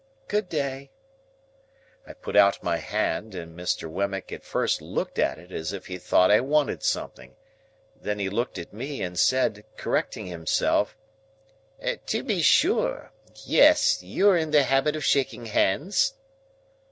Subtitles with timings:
[0.27, 0.89] "Good day."
[2.07, 3.87] I put out my hand, and Mr.
[3.87, 7.35] Wemmick at first looked at it as if he thought I wanted something.
[8.01, 10.97] Then he looked at me, and said, correcting himself,—
[12.07, 13.11] "To be sure!
[13.45, 14.01] Yes.
[14.01, 16.15] You're in the habit of shaking hands?"